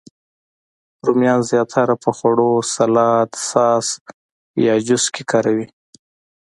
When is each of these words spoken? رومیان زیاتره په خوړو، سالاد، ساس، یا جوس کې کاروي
رومیان 1.05 1.41
زیاتره 1.49 1.95
په 2.03 2.09
خوړو، 2.17 2.51
سالاد، 2.73 3.29
ساس، 3.49 3.85
یا 4.65 4.75
جوس 4.87 5.05
کې 5.13 5.23
کاروي 5.31 5.67